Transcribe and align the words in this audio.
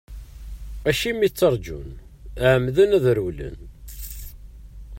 Acimi 0.89 1.27
ttarǧun, 1.29 1.89
ɛemmden 2.53 2.95
ad 2.97 3.05
rewlen. 3.17 3.57